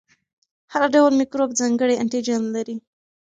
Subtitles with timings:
[0.73, 2.77] هر ډول میکروب ځانګړی انټيجن لري.